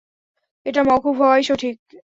এটা 0.65 0.81
মওকূফ 0.83 1.15
হওয়াই 1.17 1.43
সঠিক। 1.43 1.75